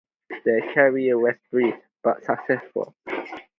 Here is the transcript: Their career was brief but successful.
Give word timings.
Their 0.45 0.73
career 0.73 1.15
was 1.19 1.35
brief 1.51 1.75
but 2.01 2.25
successful. 2.25 2.95